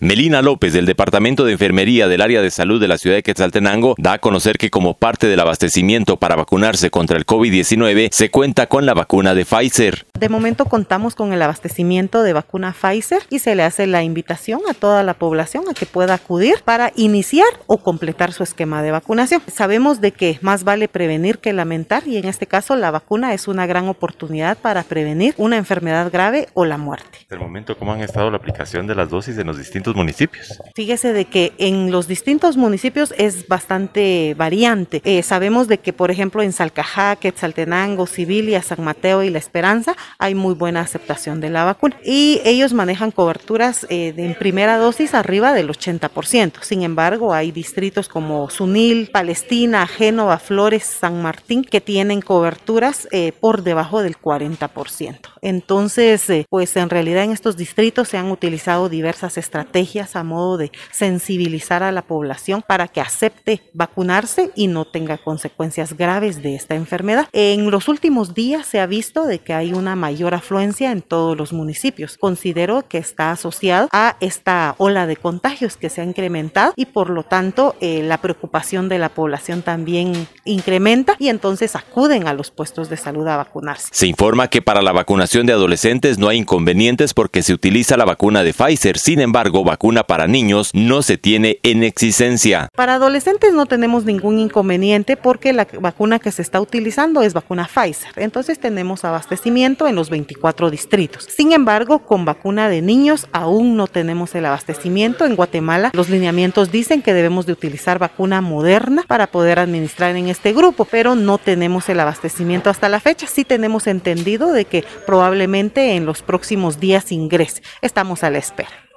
[0.00, 3.94] Melina López, del Departamento de Enfermería del Área de Salud de la ciudad de Quetzaltenango,
[3.98, 8.66] da a conocer que como parte del abastecimiento para vacunarse contra el COVID-19 se cuenta
[8.66, 10.07] con la vacuna de Pfizer.
[10.18, 14.60] De momento contamos con el abastecimiento de vacuna Pfizer y se le hace la invitación
[14.68, 18.90] a toda la población a que pueda acudir para iniciar o completar su esquema de
[18.90, 19.40] vacunación.
[19.46, 23.46] Sabemos de que más vale prevenir que lamentar y en este caso la vacuna es
[23.46, 27.20] una gran oportunidad para prevenir una enfermedad grave o la muerte.
[27.30, 30.60] De momento, ¿cómo han estado la aplicación de las dosis en los distintos municipios?
[30.74, 35.00] Fíjese de que en los distintos municipios es bastante variante.
[35.04, 39.94] Eh, sabemos de que, por ejemplo, en Salcajá, Quetzaltenango, Civilia, San Mateo y La Esperanza
[40.18, 41.96] hay muy buena aceptación de la vacuna.
[42.04, 46.62] Y ellos manejan coberturas eh, en primera dosis arriba del 80%.
[46.62, 53.32] Sin embargo, hay distritos como Sunil, Palestina, Génova, Flores, San Martín que tienen coberturas eh,
[53.32, 55.18] por debajo del 40%.
[55.42, 60.72] Entonces, pues en realidad en estos distritos se han utilizado diversas estrategias a modo de
[60.90, 66.74] sensibilizar a la población para que acepte vacunarse y no tenga consecuencias graves de esta
[66.74, 67.28] enfermedad.
[67.32, 71.36] En los últimos días se ha visto de que hay una mayor afluencia en todos
[71.36, 72.16] los municipios.
[72.18, 77.10] Considero que está asociado a esta ola de contagios que se ha incrementado y por
[77.10, 82.50] lo tanto eh, la preocupación de la población también incrementa y entonces acuden a los
[82.50, 83.88] puestos de salud a vacunarse.
[83.92, 88.04] Se informa que para la vacunación de adolescentes no hay inconvenientes porque se utiliza la
[88.04, 88.98] vacuna de Pfizer.
[88.98, 92.68] Sin embargo, vacuna para niños no se tiene en existencia.
[92.74, 97.68] Para adolescentes no tenemos ningún inconveniente porque la vacuna que se está utilizando es vacuna
[97.68, 98.12] Pfizer.
[98.16, 101.24] Entonces tenemos abastecimiento en los 24 distritos.
[101.24, 105.24] Sin embargo, con vacuna de niños aún no tenemos el abastecimiento.
[105.24, 110.28] En Guatemala los lineamientos dicen que debemos de utilizar vacuna moderna para poder administrar en
[110.28, 113.26] este grupo, pero no tenemos el abastecimiento hasta la fecha.
[113.26, 117.62] Sí tenemos entendido de que probablemente en los próximos días ingrese.
[117.82, 118.87] Estamos a la espera.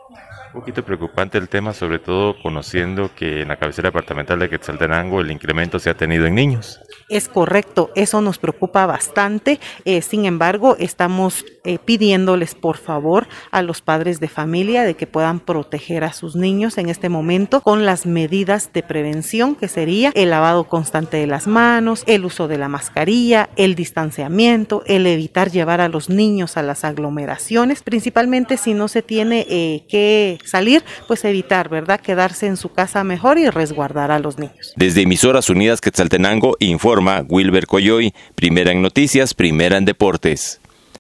[0.54, 5.22] Un poquito preocupante el tema, sobre todo conociendo que en la cabecera departamental de Quetzaltenango
[5.22, 6.82] el incremento se ha tenido en niños.
[7.08, 9.62] Es correcto, eso nos preocupa bastante.
[9.86, 15.08] Eh, sin embargo, estamos eh, pidiéndoles por favor a los padres de familia de que
[15.08, 20.12] puedan proteger a sus niños en este momento con las medidas de prevención que sería
[20.16, 25.50] el lavado constante de las manos, el uso de la mascarilla, el distanciamiento, el evitar
[25.50, 30.84] llevar a los niños a las aglomeraciones, principalmente si no se tiene eh, que salir,
[31.08, 32.00] pues evitar, ¿verdad?
[32.00, 34.74] Quedarse en su casa mejor y resguardar a los niños.
[34.76, 40.61] Desde Emisoras Unidas Quetzaltenango informa Wilber Coyoy, primera en noticias, primera en deportes.